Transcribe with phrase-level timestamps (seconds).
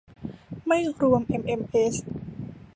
[0.65, 1.95] ไม่รวมเอ็มเอ็มเอส